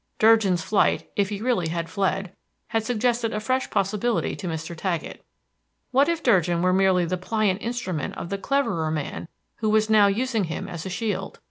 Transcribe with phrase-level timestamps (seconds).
[0.17, 2.33] Durgin's flight, if he really had fled,
[2.69, 4.75] had suggested a fresh possibility to Mr.
[4.75, 5.23] Taggett.
[5.91, 9.27] What if Durgin were merely the pliant instrument of the cleverer man
[9.57, 11.39] who was now using him as a shield?